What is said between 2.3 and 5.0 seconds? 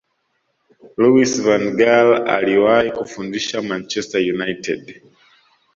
aliwahi kufundisha manchester united